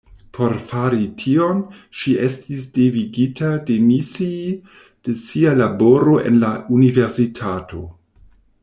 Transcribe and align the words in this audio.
Por 0.35 0.53
fari 0.69 1.01
tion 1.23 1.59
ŝi 1.99 2.13
estis 2.29 2.65
devigita 2.79 3.51
demisii 3.69 4.49
de 5.11 5.19
sia 5.27 5.55
laboro 5.63 6.19
en 6.31 6.45
la 6.47 6.53
universitato. 6.81 7.87